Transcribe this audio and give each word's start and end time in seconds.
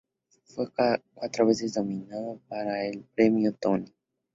Fue 0.45 0.65
cuatro 1.15 1.45
veces 1.45 1.77
nominado 1.77 2.39
para 2.49 2.87
el 2.87 3.05
Premio 3.13 3.53
Tony. 3.53 3.85